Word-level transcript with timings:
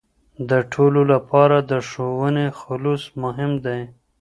د 0.49 0.51
ټولو 0.73 1.01
لپاره 1.13 1.57
د 1.71 1.73
ښوونې 1.89 2.47
خلوص 2.59 3.03
مهم 3.23 3.51
دی. 3.65 3.79